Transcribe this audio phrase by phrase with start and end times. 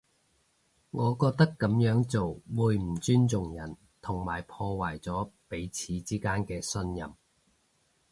[0.89, 7.13] 我覺得噉樣做會唔尊重人，同埋破壞咗彼此之間嘅信任